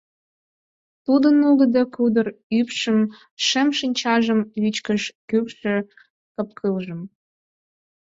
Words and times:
Тудын 1.05 1.35
нугыдо 1.41 1.83
кудыр 1.95 2.27
ӱпшым, 2.59 2.99
шем 3.47 3.69
шинчажым, 3.77 4.39
вичкыж 4.61 5.03
кӱкшӧ 5.29 5.75
капкылжым. 6.33 7.01